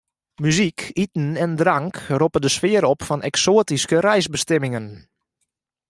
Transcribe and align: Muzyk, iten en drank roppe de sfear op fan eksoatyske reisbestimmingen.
Muzyk, 0.39 0.89
iten 0.93 1.35
en 1.35 1.55
drank 1.55 1.95
roppe 1.95 2.39
de 2.45 2.49
sfear 2.55 2.83
op 2.91 3.01
fan 3.07 3.21
eksoatyske 3.29 3.97
reisbestimmingen. 4.07 4.85